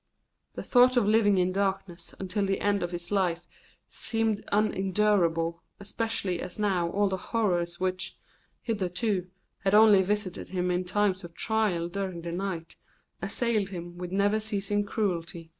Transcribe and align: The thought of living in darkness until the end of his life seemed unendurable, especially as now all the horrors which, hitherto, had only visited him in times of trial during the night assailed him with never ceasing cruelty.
The 0.53 0.63
thought 0.63 0.97
of 0.97 1.05
living 1.05 1.37
in 1.37 1.51
darkness 1.51 2.15
until 2.19 2.43
the 2.43 2.59
end 2.59 2.81
of 2.81 2.89
his 2.89 3.11
life 3.11 3.47
seemed 3.87 4.43
unendurable, 4.51 5.61
especially 5.79 6.41
as 6.41 6.57
now 6.57 6.89
all 6.89 7.07
the 7.07 7.17
horrors 7.17 7.79
which, 7.79 8.15
hitherto, 8.63 9.29
had 9.59 9.75
only 9.75 10.01
visited 10.01 10.49
him 10.49 10.71
in 10.71 10.85
times 10.85 11.23
of 11.23 11.35
trial 11.35 11.87
during 11.87 12.23
the 12.23 12.31
night 12.31 12.75
assailed 13.21 13.69
him 13.69 13.95
with 13.95 14.11
never 14.11 14.39
ceasing 14.39 14.85
cruelty. 14.87 15.49